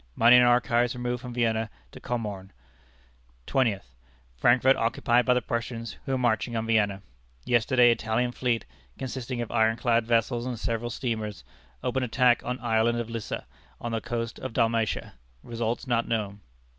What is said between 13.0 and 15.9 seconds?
Lissa on the coast of Dalmatia result